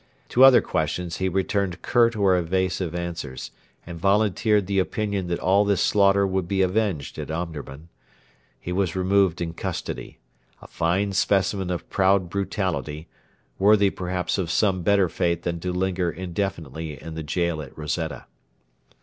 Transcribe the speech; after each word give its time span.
To 0.29 0.43
other 0.43 0.61
questions 0.61 1.17
he 1.17 1.29
returned 1.29 1.83
curt 1.83 2.15
or 2.15 2.35
evasive 2.35 2.95
answers, 2.95 3.51
and 3.85 3.99
volunteered 3.99 4.65
the 4.65 4.79
opinion 4.79 5.27
that 5.27 5.37
all 5.37 5.63
this 5.63 5.79
slaughter 5.79 6.25
would 6.25 6.47
be 6.47 6.63
avenged 6.63 7.19
at 7.19 7.29
Omdurman. 7.29 7.87
He 8.59 8.71
was 8.73 8.95
removed 8.95 9.41
in 9.41 9.53
custody 9.53 10.17
a 10.59 10.65
fine 10.65 11.13
specimen 11.13 11.69
of 11.69 11.87
proud 11.91 12.31
brutality, 12.31 13.09
worthy 13.59 13.91
perhaps 13.91 14.39
of 14.39 14.49
some 14.49 14.81
better 14.81 15.07
fate 15.07 15.43
than 15.43 15.59
to 15.59 15.71
linger 15.71 16.09
indefinitely 16.09 16.99
in 16.99 17.13
the 17.13 17.21
gaol 17.21 17.61
at 17.61 17.77
Rosetta. 17.77 18.25